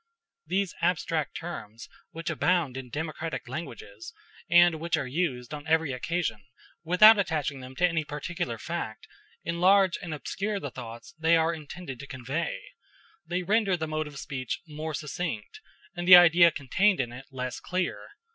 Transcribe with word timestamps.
These 0.47 0.73
abstract 0.81 1.37
terms 1.37 1.87
which 2.09 2.31
abound 2.31 2.75
in 2.75 2.89
democratic 2.89 3.47
languages, 3.47 4.15
and 4.49 4.79
which 4.79 4.97
are 4.97 5.05
used 5.05 5.53
on 5.53 5.67
every 5.67 5.91
occasion 5.93 6.43
without 6.83 7.19
attaching 7.19 7.59
them 7.59 7.75
to 7.75 7.87
any 7.87 8.03
particular 8.03 8.57
fact, 8.57 9.07
enlarge 9.43 9.99
and 10.01 10.11
obscure 10.11 10.59
the 10.59 10.71
thoughts 10.71 11.13
they 11.19 11.35
are 11.37 11.53
intended 11.53 11.99
to 11.99 12.07
convey; 12.07 12.61
they 13.27 13.43
render 13.43 13.77
the 13.77 13.87
mode 13.87 14.07
of 14.07 14.17
speech 14.17 14.59
more 14.67 14.95
succinct, 14.95 15.61
and 15.95 16.07
the 16.07 16.15
idea 16.15 16.49
contained 16.49 16.99
in 16.99 17.11
it 17.11 17.25
less 17.29 17.59
clear. 17.59 18.09